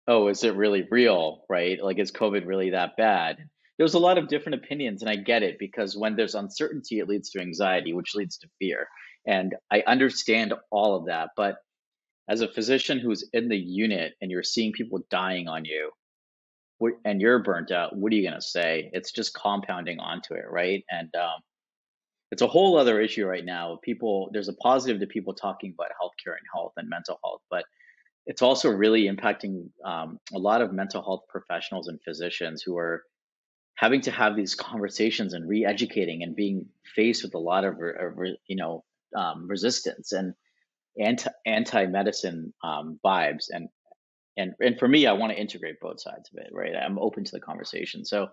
oh, 0.08 0.28
is 0.28 0.44
it 0.44 0.56
really 0.56 0.86
real, 0.90 1.44
right? 1.48 1.82
Like, 1.82 1.98
is 1.98 2.12
COVID 2.12 2.46
really 2.46 2.70
that 2.70 2.96
bad? 2.96 3.38
There's 3.78 3.94
a 3.94 3.98
lot 3.98 4.18
of 4.18 4.28
different 4.28 4.62
opinions, 4.62 5.02
and 5.02 5.10
I 5.10 5.16
get 5.16 5.42
it 5.42 5.58
because 5.58 5.96
when 5.96 6.16
there's 6.16 6.34
uncertainty, 6.34 6.98
it 6.98 7.08
leads 7.08 7.30
to 7.30 7.40
anxiety, 7.40 7.92
which 7.92 8.14
leads 8.14 8.38
to 8.38 8.48
fear. 8.58 8.86
And 9.26 9.54
I 9.70 9.82
understand 9.86 10.54
all 10.70 10.96
of 10.96 11.06
that. 11.06 11.30
But 11.36 11.56
as 12.28 12.40
a 12.40 12.48
physician 12.48 12.98
who's 12.98 13.28
in 13.32 13.48
the 13.48 13.56
unit 13.56 14.14
and 14.20 14.30
you're 14.30 14.42
seeing 14.42 14.72
people 14.72 15.00
dying 15.10 15.48
on 15.48 15.64
you, 15.64 15.90
and 17.04 17.20
you're 17.20 17.42
burnt 17.42 17.70
out, 17.70 17.96
what 17.96 18.12
are 18.12 18.16
you 18.16 18.28
going 18.28 18.40
to 18.40 18.46
say? 18.46 18.90
It's 18.92 19.12
just 19.12 19.34
compounding 19.34 20.00
onto 20.00 20.34
it, 20.34 20.44
right? 20.50 20.84
And 20.90 21.08
um, 21.14 21.40
it's 22.34 22.42
a 22.42 22.48
whole 22.48 22.76
other 22.76 23.00
issue 23.00 23.24
right 23.26 23.44
now. 23.44 23.78
People, 23.84 24.28
there's 24.32 24.48
a 24.48 24.54
positive 24.54 24.98
to 24.98 25.06
people 25.06 25.34
talking 25.34 25.72
about 25.72 25.92
healthcare 25.92 26.32
and 26.32 26.44
health 26.52 26.72
and 26.76 26.88
mental 26.88 27.20
health, 27.22 27.42
but 27.48 27.64
it's 28.26 28.42
also 28.42 28.70
really 28.70 29.04
impacting 29.04 29.68
um, 29.84 30.18
a 30.34 30.38
lot 30.38 30.60
of 30.60 30.72
mental 30.72 31.00
health 31.00 31.20
professionals 31.28 31.86
and 31.86 32.00
physicians 32.02 32.60
who 32.60 32.76
are 32.76 33.04
having 33.76 34.00
to 34.00 34.10
have 34.10 34.34
these 34.34 34.56
conversations 34.56 35.32
and 35.32 35.48
re-educating 35.48 36.24
and 36.24 36.34
being 36.34 36.66
faced 36.96 37.22
with 37.22 37.34
a 37.34 37.38
lot 37.38 37.64
of 37.64 37.76
you 38.48 38.56
know 38.56 38.82
um, 39.16 39.46
resistance 39.46 40.10
and 40.10 40.34
anti 40.98 41.30
anti 41.46 41.86
medicine 41.86 42.52
um, 42.64 42.98
vibes 43.04 43.44
and 43.52 43.68
and 44.36 44.54
and 44.60 44.76
for 44.76 44.88
me, 44.88 45.06
I 45.06 45.12
want 45.12 45.30
to 45.30 45.38
integrate 45.38 45.78
both 45.78 46.00
sides 46.00 46.30
of 46.32 46.38
it. 46.38 46.50
Right, 46.52 46.74
I'm 46.74 46.98
open 46.98 47.22
to 47.22 47.30
the 47.30 47.38
conversation. 47.40 48.04
So 48.04 48.30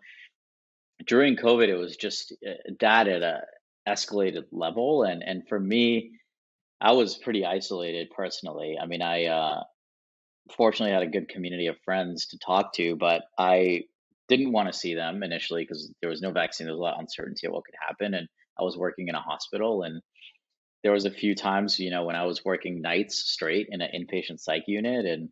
during 1.06 1.36
COVID, 1.36 1.68
it 1.68 1.76
was 1.76 1.98
just 1.98 2.34
uh, 2.44 2.72
that 2.80 3.08
at 3.08 3.22
a 3.22 3.42
escalated 3.88 4.46
level. 4.52 5.04
And 5.04 5.24
and 5.24 5.48
for 5.48 5.60
me, 5.60 6.12
I 6.80 6.94
was 6.94 7.18
pretty 7.18 7.46
isolated 7.46 8.10
personally. 8.16 8.78
I 8.82 8.86
mean, 8.86 9.02
I 9.02 9.26
uh, 9.26 9.64
fortunately 10.56 10.94
had 10.94 11.04
a 11.04 11.08
good 11.08 11.30
community 11.30 11.68
of 11.68 11.78
friends 11.86 12.28
to 12.28 12.40
talk 12.40 12.74
to, 12.74 12.96
but 12.96 13.24
I 13.38 13.84
didn't 14.28 14.52
want 14.52 14.72
to 14.72 14.78
see 14.78 14.96
them 14.96 15.24
initially 15.24 15.64
because 15.64 15.94
there 16.02 16.10
was 16.10 16.22
no 16.22 16.32
vaccine. 16.32 16.66
There 16.66 16.74
was 16.74 16.80
a 16.80 16.84
lot 16.84 16.96
of 16.96 17.02
uncertainty 17.02 17.48
of 17.48 17.54
what 17.54 17.66
could 17.66 17.76
happen, 17.88 18.14
and 18.14 18.28
I 18.60 18.64
was 18.64 18.78
working 18.78 19.08
in 19.08 19.16
a 19.16 19.22
hospital, 19.22 19.84
and 19.84 20.02
there 20.84 20.92
was 20.92 21.06
a 21.06 21.12
few 21.12 21.36
times, 21.36 21.80
you 21.80 21.92
know, 21.92 22.06
when 22.06 22.16
I 22.16 22.26
was 22.26 22.44
working 22.44 22.82
nights 22.82 23.18
straight 23.32 23.68
in 23.70 23.82
an 23.82 23.90
inpatient 23.94 24.40
psych 24.40 24.64
unit, 24.68 25.06
and 25.06 25.30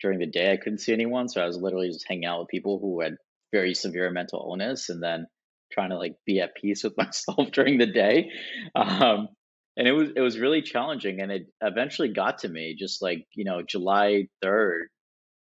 during 0.00 0.18
the 0.18 0.26
day 0.26 0.52
I 0.52 0.56
couldn't 0.56 0.78
see 0.78 0.92
anyone, 0.92 1.28
so 1.28 1.42
I 1.42 1.46
was 1.46 1.56
literally 1.56 1.88
just 1.88 2.06
hanging 2.08 2.26
out 2.26 2.40
with 2.40 2.48
people 2.48 2.78
who 2.78 3.00
had 3.00 3.16
very 3.52 3.74
severe 3.74 4.10
mental 4.10 4.46
illness, 4.48 4.88
and 4.88 5.02
then 5.02 5.26
trying 5.72 5.90
to 5.90 5.98
like 5.98 6.14
be 6.26 6.40
at 6.40 6.54
peace 6.54 6.84
with 6.84 6.96
myself 6.98 7.50
during 7.52 7.78
the 7.78 7.86
day. 7.86 8.30
Um, 8.74 9.28
and 9.76 9.88
it 9.88 9.92
was 9.92 10.10
it 10.14 10.20
was 10.20 10.38
really 10.38 10.62
challenging, 10.62 11.20
and 11.22 11.32
it 11.32 11.46
eventually 11.62 12.12
got 12.12 12.38
to 12.38 12.48
me. 12.48 12.76
Just 12.78 13.00
like 13.00 13.26
you 13.34 13.44
know, 13.44 13.62
July 13.62 14.28
third, 14.42 14.88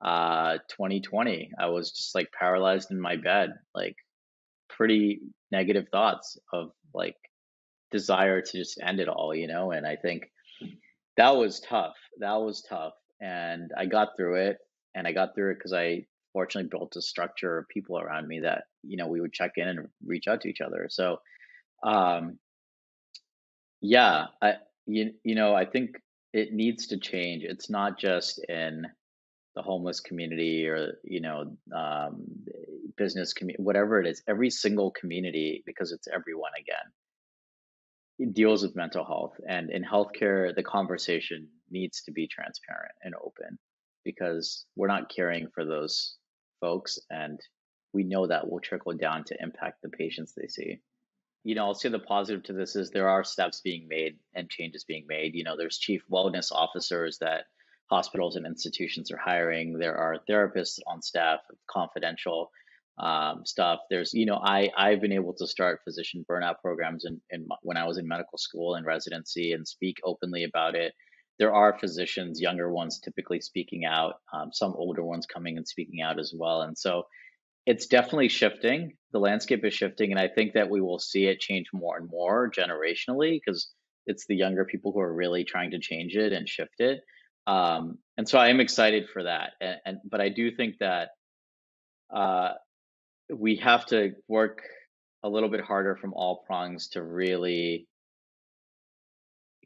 uh, 0.04 0.58
2020, 0.70 1.52
I 1.60 1.68
was 1.68 1.92
just 1.92 2.16
like 2.16 2.30
paralyzed 2.38 2.92
in 2.92 3.00
my 3.00 3.16
bed, 3.16 3.52
like 3.76 3.96
pretty 4.70 5.22
negative 5.52 5.88
thoughts 5.92 6.38
of 6.54 6.72
like 6.94 7.16
desire 7.92 8.42
to 8.42 8.58
just 8.58 8.80
end 8.82 9.00
it 9.00 9.08
all, 9.08 9.34
you 9.34 9.48
know? 9.48 9.72
And 9.72 9.86
I 9.86 9.96
think 9.96 10.24
that 11.18 11.36
was 11.36 11.60
tough. 11.60 11.96
That 12.20 12.36
was 12.36 12.64
tough. 12.68 12.94
And 13.22 13.72
I 13.78 13.86
got 13.86 14.10
through 14.18 14.48
it. 14.48 14.58
And 14.96 15.08
I 15.08 15.12
got 15.12 15.36
through 15.36 15.52
it 15.52 15.56
because 15.56 15.74
I 15.74 16.06
fortunately 16.38 16.70
built 16.70 16.96
a 16.96 17.02
structure 17.02 17.58
of 17.58 17.68
people 17.68 18.00
around 18.00 18.28
me 18.28 18.42
that, 18.42 18.66
you 18.84 18.96
know, 18.96 19.08
we 19.08 19.20
would 19.20 19.34
check 19.34 19.54
in 19.56 19.68
and 19.68 19.88
reach 20.06 20.28
out 20.28 20.42
to 20.42 20.48
each 20.48 20.62
other. 20.62 20.86
So, 20.88 21.18
um, 21.84 22.38
yeah, 23.82 24.26
I, 24.40 24.54
you, 24.86 25.14
you 25.24 25.34
know, 25.34 25.56
I 25.56 25.66
think 25.66 25.96
it 26.34 26.54
needs 26.54 26.86
to 26.88 26.98
change. 26.98 27.44
It's 27.44 27.72
not 27.72 27.98
just 27.98 28.38
in 28.48 28.86
the 29.56 29.64
homeless 29.64 30.00
community 30.00 30.68
or, 30.68 31.00
you 31.04 31.22
know, 31.22 31.58
um, 31.76 32.24
business 32.98 33.34
community, 33.34 33.64
whatever 33.64 34.00
it 34.00 34.06
is, 34.06 34.22
every 34.28 34.52
single 34.52 34.92
community, 34.92 35.64
because 35.66 35.92
it's 35.92 36.08
everyone 36.08 36.52
again 36.60 36.92
it 38.20 38.34
deals 38.34 38.64
with 38.64 38.76
mental 38.76 39.06
health. 39.06 39.34
And 39.48 39.70
in 39.70 39.84
healthcare, 39.84 40.56
the 40.56 40.64
conversation 40.64 41.48
needs 41.70 42.02
to 42.04 42.12
be 42.12 42.28
transparent 42.28 42.94
and 43.04 43.14
open 43.16 43.58
because 44.04 44.66
we're 44.76 44.88
not 44.88 45.14
caring 45.14 45.50
for 45.54 45.66
those 45.66 46.17
folks. 46.60 47.00
And 47.10 47.40
we 47.94 48.04
know 48.04 48.28
that 48.28 48.50
will 48.50 48.60
trickle 48.60 48.94
down 48.94 49.24
to 49.26 49.42
impact 49.42 49.82
the 49.82 49.90
patients 49.90 50.34
they 50.36 50.48
see. 50.48 50.80
You 51.44 51.56
know, 51.56 51.66
I'll 51.66 51.76
say 51.76 51.90
the 51.90 52.00
positive 52.00 52.44
to 52.44 52.54
this 52.54 52.76
is 52.76 52.90
there 52.90 53.10
are 53.10 53.24
steps 53.24 53.62
being 53.62 53.88
made 53.88 54.18
and 54.36 54.50
changes 54.50 54.84
being 54.84 55.06
made. 55.08 55.34
You 55.34 55.44
know, 55.44 55.56
there's 55.58 55.78
chief 55.78 56.02
wellness 56.12 56.52
officers 56.52 57.20
that 57.22 57.46
hospitals 57.90 58.36
and 58.36 58.46
institutions 58.46 59.12
are 59.12 59.18
hiring. 59.18 59.78
There 59.78 59.96
are 59.96 60.18
therapists 60.30 60.80
on 60.88 61.02
staff, 61.02 61.40
confidential 61.70 62.52
um, 63.00 63.46
stuff. 63.46 63.80
There's, 63.90 64.14
you 64.14 64.26
know, 64.26 64.40
I 64.44 64.70
I've 64.76 65.02
been 65.02 65.14
able 65.14 65.34
to 65.36 65.48
start 65.48 65.82
physician 65.84 66.26
burnout 66.30 66.60
programs 66.62 67.06
in 67.06 67.48
when 67.62 67.78
I 67.78 67.86
was 67.86 67.98
in 67.98 68.08
medical 68.08 68.38
school 68.38 68.76
and 68.76 68.86
residency 68.86 69.54
and 69.54 69.68
speak 69.68 69.98
openly 70.04 70.44
about 70.44 70.76
it. 70.76 70.94
There 71.40 71.54
are 71.54 71.78
physicians, 71.80 72.42
younger 72.42 72.72
ones, 72.72 73.00
typically 73.00 73.42
speaking 73.42 73.86
out. 73.86 74.16
Um, 74.34 74.52
some 74.52 74.74
older 74.74 75.04
ones 75.04 75.26
coming 75.26 75.58
and 75.58 75.68
speaking 75.68 76.02
out 76.02 76.20
as 76.20 76.34
well. 76.36 76.62
And 76.62 76.78
so, 76.78 77.04
it's 77.68 77.86
definitely 77.86 78.30
shifting. 78.30 78.94
The 79.12 79.20
landscape 79.20 79.66
is 79.66 79.74
shifting, 79.74 80.12
and 80.12 80.20
I 80.20 80.30
think 80.30 80.54
that 80.54 80.70
we 80.70 80.80
will 80.80 81.00
see 81.00 81.26
it 81.26 81.42
change 81.42 81.68
more 81.74 81.98
and 81.98 82.10
more 82.10 82.50
generationally 82.50 83.42
because 83.46 83.74
it's 84.06 84.26
the 84.26 84.38
younger 84.38 84.64
people 84.64 84.94
who 84.94 85.02
are 85.02 85.14
really 85.14 85.44
trying 85.44 85.72
to 85.72 85.80
change 85.80 86.16
it 86.16 86.32
and 86.32 86.48
shift 86.48 86.80
it. 86.80 87.02
Um, 87.46 87.98
and 88.18 88.28
so 88.28 88.40
I 88.40 88.48
am 88.48 88.62
excited 88.62 89.10
for 89.12 89.24
that. 89.24 89.52
And, 89.60 89.76
and 89.86 89.98
but 90.10 90.22
I 90.22 90.30
do 90.30 90.50
think 90.50 90.76
that 90.80 91.10
uh, 92.14 92.54
we 93.30 93.58
have 93.58 93.86
to 93.88 94.14
work 94.30 94.62
a 95.24 95.30
little 95.30 95.50
bit 95.50 95.62
harder 95.62 95.98
from 95.98 96.14
all 96.14 96.46
prongs 96.48 96.88
to 96.90 97.04
really 97.04 97.86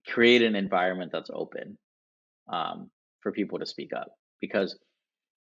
create 0.07 0.41
an 0.41 0.55
environment 0.55 1.11
that's 1.11 1.29
open 1.33 1.77
um, 2.51 2.89
for 3.21 3.31
people 3.31 3.59
to 3.59 3.65
speak 3.65 3.91
up 3.93 4.11
because 4.39 4.77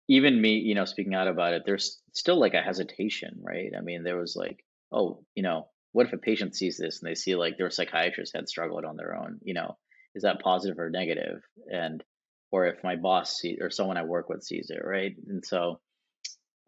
even 0.08 0.40
me 0.40 0.54
you 0.54 0.74
know 0.74 0.84
speaking 0.84 1.14
out 1.14 1.28
about 1.28 1.52
it 1.52 1.62
there's 1.66 2.00
still 2.12 2.40
like 2.40 2.54
a 2.54 2.62
hesitation 2.62 3.38
right 3.42 3.72
i 3.76 3.80
mean 3.80 4.02
there 4.02 4.16
was 4.16 4.34
like 4.34 4.64
oh 4.92 5.22
you 5.34 5.42
know 5.42 5.68
what 5.92 6.06
if 6.06 6.12
a 6.12 6.18
patient 6.18 6.56
sees 6.56 6.78
this 6.78 7.00
and 7.00 7.08
they 7.08 7.14
see 7.14 7.34
like 7.34 7.58
their 7.58 7.70
psychiatrist 7.70 8.32
had 8.34 8.48
struggled 8.48 8.84
on 8.84 8.96
their 8.96 9.14
own 9.14 9.38
you 9.42 9.54
know 9.54 9.76
is 10.14 10.22
that 10.22 10.40
positive 10.40 10.78
or 10.78 10.88
negative 10.88 11.42
and 11.70 12.02
or 12.50 12.66
if 12.66 12.82
my 12.82 12.96
boss 12.96 13.36
see 13.36 13.58
or 13.60 13.70
someone 13.70 13.98
i 13.98 14.02
work 14.02 14.28
with 14.28 14.42
sees 14.42 14.70
it 14.70 14.80
right 14.82 15.14
and 15.28 15.44
so 15.44 15.78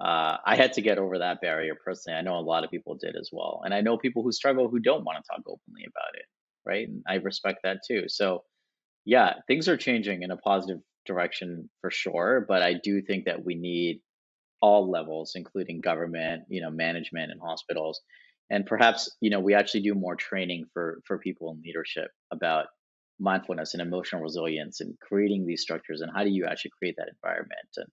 uh, 0.01 0.39
I 0.47 0.57
had 0.57 0.73
to 0.75 0.83
get 0.83 0.97
over 0.97 1.19
that 1.19 1.43
barrier 1.43 1.75
personally. 1.85 2.19
I 2.19 2.23
know 2.23 2.39
a 2.39 2.41
lot 2.41 2.65
of 2.65 2.71
people 2.71 2.95
did 2.95 3.17
as 3.17 3.29
well. 3.31 3.61
And 3.65 3.75
I 3.75 3.83
know 3.83 3.99
people 3.99 4.23
who 4.23 4.33
struggle 4.33 4.69
who 4.71 4.79
don't 4.79 5.05
want 5.05 5.23
to 5.23 5.29
talk 5.31 5.41
openly 5.47 5.85
about 5.87 6.10
it. 6.10 6.10
Right. 6.71 6.89
And 6.89 7.05
I 7.09 7.17
respect 7.17 7.61
that 7.65 7.81
too. 7.89 8.05
So, 8.09 8.45
yeah, 9.05 9.35
things 9.49 9.69
are 9.69 9.77
changing 9.77 10.23
in 10.23 10.31
a 10.31 10.37
positive 10.39 10.83
direction 11.07 11.71
for 11.81 11.91
sure. 11.91 12.45
But 12.49 12.63
I 12.63 12.75
do 12.75 13.03
think 13.03 13.27
that 13.27 13.45
we 13.45 13.55
need 13.55 14.03
all 14.63 14.91
levels, 14.91 15.33
including 15.35 15.81
government, 15.81 16.45
you 16.49 16.61
know, 16.63 16.71
management 16.71 17.33
and 17.33 17.41
hospitals. 17.41 18.01
And 18.51 18.67
perhaps, 18.67 19.17
you 19.21 19.31
know, 19.31 19.41
we 19.41 19.55
actually 19.55 19.83
do 19.83 19.95
more 19.95 20.17
training 20.17 20.67
for, 20.75 21.03
for 21.07 21.19
people 21.19 21.53
in 21.53 21.63
leadership 21.63 22.11
about 22.33 22.67
mindfulness 23.21 23.75
and 23.75 23.83
emotional 23.83 24.23
resilience 24.23 24.81
and 24.81 24.99
creating 25.01 25.47
these 25.47 25.63
structures 25.63 26.03
and 26.03 26.13
how 26.15 26.25
do 26.25 26.31
you 26.31 26.47
actually 26.47 26.73
create 26.79 26.97
that 26.99 27.09
environment 27.09 27.69
and 27.77 27.87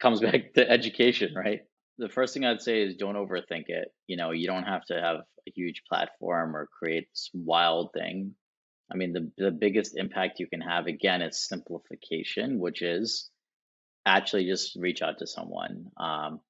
comes 0.00 0.20
back 0.28 0.54
to 0.54 0.70
education, 0.70 1.34
right? 1.34 1.62
The 1.98 2.08
first 2.08 2.34
thing 2.34 2.44
I'd 2.44 2.62
say 2.62 2.82
is 2.82 2.96
don't 2.96 3.14
overthink 3.14 3.64
it. 3.68 3.88
You 4.06 4.16
know, 4.16 4.32
you 4.32 4.46
don't 4.46 4.64
have 4.64 4.84
to 4.86 5.00
have 5.00 5.16
a 5.16 5.52
huge 5.54 5.82
platform 5.88 6.56
or 6.56 6.68
create 6.78 7.08
this 7.10 7.30
wild 7.32 7.90
thing. 7.92 8.34
I 8.92 8.96
mean, 8.96 9.12
the 9.12 9.30
the 9.38 9.50
biggest 9.50 9.96
impact 9.96 10.40
you 10.40 10.46
can 10.46 10.60
have 10.60 10.86
again 10.86 11.22
is 11.22 11.46
simplification, 11.46 12.58
which 12.58 12.82
is 12.82 13.30
actually 14.06 14.46
just 14.46 14.76
reach 14.76 15.02
out 15.02 15.18
to 15.18 15.26
someone. 15.26 15.86
Um, 15.96 16.40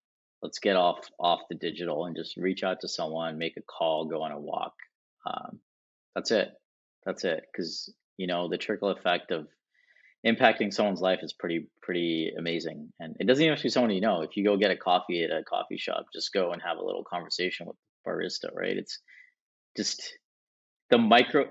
let's 0.43 0.59
get 0.59 0.77
off 0.77 0.99
off 1.19 1.41
the 1.49 1.57
digital 1.57 2.07
and 2.07 2.17
just 2.17 2.37
reach 2.37 2.63
out 2.63 2.81
to 2.81 2.89
someone, 2.89 3.39
make 3.39 3.57
a 3.57 3.63
call, 3.63 4.07
go 4.07 4.23
on 4.23 4.33
a 4.33 4.41
walk. 4.41 4.75
Um, 5.27 5.61
that's 6.15 6.31
it. 6.31 6.51
That's 7.07 7.25
it. 7.25 7.45
Because 7.51 7.93
you 8.17 8.27
know 8.27 8.49
the 8.49 8.59
trickle 8.59 8.91
effect 8.91 9.31
of 9.31 9.47
impacting 10.27 10.73
someone's 10.73 11.01
life 11.01 11.21
is 11.23 11.33
pretty 11.33 11.69
pretty 11.83 12.33
amazing. 12.39 12.93
And 13.01 13.17
it 13.21 13.27
doesn't 13.27 13.43
even 13.43 13.53
have 13.53 13.59
to 13.59 13.65
be 13.65 13.71
someone 13.71 13.93
you 13.93 14.01
know. 14.01 14.23
If 14.23 14.37
you 14.37 14.45
go 14.45 14.57
get 14.57 14.71
a 14.71 14.77
coffee 14.77 15.25
at 15.25 15.31
a 15.31 15.45
coffee 15.45 15.79
shop, 15.79 16.07
just 16.13 16.33
go 16.33 16.53
and 16.53 16.63
have 16.63 16.79
a 16.79 16.85
little 16.85 17.05
conversation 17.05 17.67
with 17.67 17.77
the 17.77 18.11
barista, 18.11 18.55
right? 18.55 18.77
It's 18.77 19.01
just 19.77 20.03
the 20.91 20.99
micro 20.99 21.47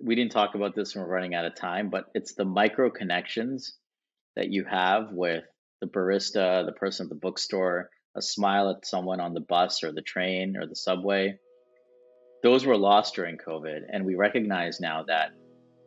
we 0.00 0.14
didn't 0.14 0.32
talk 0.32 0.54
about 0.54 0.76
this 0.76 0.94
when 0.94 1.04
we're 1.04 1.12
running 1.12 1.34
out 1.34 1.44
of 1.44 1.56
time, 1.56 1.90
but 1.90 2.04
it's 2.14 2.34
the 2.34 2.44
micro 2.44 2.90
connections 2.90 3.76
that 4.36 4.50
you 4.50 4.64
have 4.64 5.08
with 5.10 5.42
the 5.80 5.88
barista, 5.88 6.64
the 6.64 6.72
person 6.72 7.06
at 7.06 7.10
the 7.10 7.16
bookstore, 7.16 7.90
a 8.16 8.22
smile 8.22 8.70
at 8.70 8.86
someone 8.86 9.20
on 9.20 9.34
the 9.34 9.40
bus 9.40 9.82
or 9.82 9.92
the 9.92 10.02
train 10.02 10.56
or 10.56 10.66
the 10.66 10.76
subway. 10.76 11.36
Those 12.42 12.64
were 12.64 12.76
lost 12.76 13.14
during 13.14 13.36
COVID. 13.36 13.80
And 13.92 14.04
we 14.04 14.14
recognize 14.14 14.80
now 14.80 15.04
that 15.08 15.30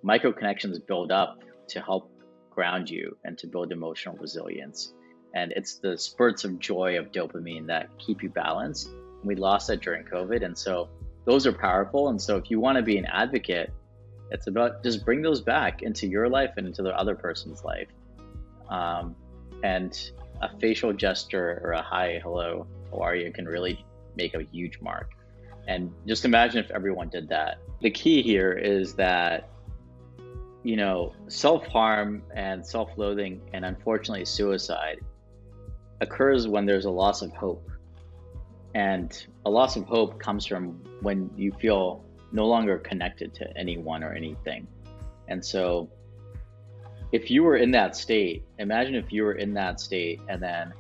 micro 0.03 0.33
connections 0.33 0.79
build 0.79 1.11
up 1.11 1.37
to 1.71 1.81
help 1.81 2.11
ground 2.49 2.89
you 2.89 3.17
and 3.23 3.37
to 3.39 3.47
build 3.47 3.71
emotional 3.71 4.15
resilience. 4.17 4.93
And 5.33 5.51
it's 5.53 5.75
the 5.75 5.97
spurts 5.97 6.43
of 6.43 6.59
joy 6.59 6.97
of 6.99 7.11
dopamine 7.11 7.67
that 7.67 7.89
keep 7.97 8.21
you 8.21 8.29
balanced. 8.29 8.89
We 9.23 9.35
lost 9.35 9.67
that 9.67 9.81
during 9.81 10.03
COVID. 10.05 10.43
And 10.43 10.57
so 10.57 10.89
those 11.25 11.47
are 11.47 11.53
powerful. 11.53 12.09
And 12.09 12.21
so 12.21 12.37
if 12.37 12.49
you 12.51 12.59
want 12.59 12.77
to 12.77 12.81
be 12.81 12.97
an 12.97 13.05
advocate, 13.05 13.71
it's 14.31 14.47
about 14.47 14.83
just 14.83 15.05
bring 15.05 15.21
those 15.21 15.41
back 15.41 15.81
into 15.81 16.07
your 16.07 16.29
life 16.29 16.51
and 16.57 16.67
into 16.67 16.81
the 16.81 16.97
other 16.97 17.15
person's 17.15 17.63
life. 17.63 17.87
Um, 18.69 19.15
and 19.63 20.11
a 20.41 20.49
facial 20.59 20.91
gesture 20.93 21.61
or 21.63 21.71
a 21.73 21.81
hi, 21.81 22.19
hello, 22.23 22.67
how 22.91 22.99
are 22.99 23.15
you 23.15 23.31
can 23.31 23.45
really 23.45 23.85
make 24.15 24.33
a 24.33 24.41
huge 24.41 24.79
mark. 24.81 25.11
And 25.67 25.93
just 26.07 26.25
imagine 26.25 26.63
if 26.63 26.71
everyone 26.71 27.09
did 27.09 27.29
that. 27.29 27.59
The 27.81 27.91
key 27.91 28.21
here 28.21 28.51
is 28.51 28.95
that 28.95 29.50
you 30.63 30.75
know, 30.75 31.13
self 31.27 31.65
harm 31.67 32.23
and 32.35 32.65
self 32.65 32.91
loathing, 32.97 33.41
and 33.53 33.65
unfortunately 33.65 34.25
suicide 34.25 34.99
occurs 36.01 36.47
when 36.47 36.65
there's 36.65 36.85
a 36.85 36.91
loss 36.91 37.21
of 37.21 37.31
hope. 37.33 37.69
And 38.73 39.25
a 39.45 39.49
loss 39.49 39.75
of 39.75 39.85
hope 39.85 40.19
comes 40.19 40.45
from 40.45 40.81
when 41.01 41.29
you 41.35 41.51
feel 41.51 42.03
no 42.31 42.47
longer 42.47 42.77
connected 42.77 43.33
to 43.35 43.57
anyone 43.57 44.03
or 44.03 44.13
anything. 44.13 44.67
And 45.27 45.43
so, 45.43 45.89
if 47.11 47.29
you 47.29 47.43
were 47.43 47.57
in 47.57 47.71
that 47.71 47.95
state, 47.95 48.45
imagine 48.57 48.95
if 48.95 49.11
you 49.11 49.23
were 49.23 49.33
in 49.33 49.53
that 49.55 49.79
state 49.79 50.21
and 50.29 50.41
then 50.41 50.73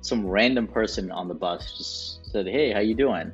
some 0.00 0.26
random 0.26 0.66
person 0.66 1.10
on 1.10 1.28
the 1.28 1.34
bus 1.34 1.76
just 1.76 2.26
said, 2.32 2.46
"Hey, 2.46 2.72
how 2.72 2.80
you 2.80 2.94
doing?" 2.94 3.32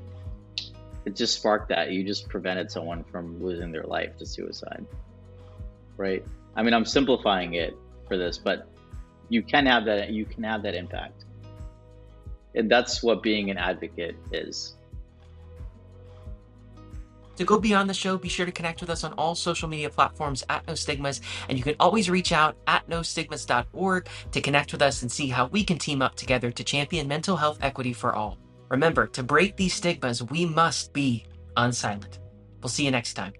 it 1.06 1.14
just 1.14 1.34
sparked 1.34 1.68
that. 1.68 1.92
You 1.92 2.04
just 2.04 2.28
prevented 2.28 2.70
someone 2.70 3.04
from 3.04 3.42
losing 3.42 3.70
their 3.70 3.84
life 3.84 4.16
to 4.18 4.26
suicide. 4.26 4.84
Right? 5.96 6.24
I 6.54 6.62
mean, 6.62 6.74
I'm 6.74 6.84
simplifying 6.84 7.54
it 7.54 7.76
for 8.08 8.16
this, 8.16 8.38
but 8.38 8.68
you 9.28 9.42
can 9.42 9.66
have 9.66 9.84
that 9.86 10.10
you 10.10 10.24
can 10.24 10.42
have 10.44 10.62
that 10.62 10.74
impact. 10.74 11.24
And 12.54 12.70
that's 12.70 13.02
what 13.02 13.22
being 13.22 13.50
an 13.50 13.58
advocate 13.58 14.16
is. 14.32 14.76
To 17.36 17.44
go 17.44 17.58
beyond 17.58 17.90
the 17.90 17.94
show, 17.94 18.16
be 18.16 18.30
sure 18.30 18.46
to 18.46 18.52
connect 18.52 18.80
with 18.80 18.88
us 18.88 19.04
on 19.04 19.12
all 19.14 19.34
social 19.34 19.68
media 19.68 19.90
platforms 19.90 20.42
at 20.48 20.66
No 20.66 20.74
Stigmas, 20.74 21.20
and 21.50 21.58
you 21.58 21.64
can 21.64 21.76
always 21.78 22.08
reach 22.08 22.32
out 22.32 22.56
at 22.66 22.88
nostigmas.org 22.88 24.08
to 24.32 24.40
connect 24.40 24.72
with 24.72 24.80
us 24.80 25.02
and 25.02 25.12
see 25.12 25.28
how 25.28 25.46
we 25.48 25.62
can 25.62 25.76
team 25.76 26.00
up 26.00 26.14
together 26.14 26.50
to 26.50 26.64
champion 26.64 27.06
mental 27.06 27.36
health 27.36 27.58
equity 27.60 27.92
for 27.92 28.14
all. 28.14 28.38
Remember, 28.70 29.06
to 29.08 29.22
break 29.22 29.56
these 29.56 29.74
stigmas, 29.74 30.22
we 30.22 30.46
must 30.46 30.94
be 30.94 31.26
unsilent. 31.58 32.18
We'll 32.62 32.70
see 32.70 32.86
you 32.86 32.90
next 32.90 33.14
time. 33.14 33.34